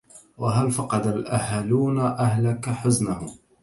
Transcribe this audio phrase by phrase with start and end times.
[0.37, 3.33] وهل فقد الأهلون أهلك حزنهم